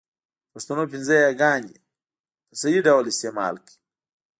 [0.47, 1.83] د پښتو پنځه یاګاني ی، ي، ې، ۍ، ئ
[2.49, 3.75] په صحيح ډول استعمال کړئ!